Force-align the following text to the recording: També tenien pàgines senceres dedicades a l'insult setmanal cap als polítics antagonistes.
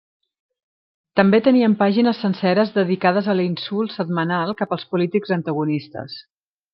També 1.19 1.39
tenien 1.47 1.75
pàgines 1.81 2.23
senceres 2.25 2.71
dedicades 2.79 3.31
a 3.33 3.37
l'insult 3.41 3.95
setmanal 3.99 4.55
cap 4.63 4.77
als 4.77 4.87
polítics 4.95 5.35
antagonistes. 5.41 6.17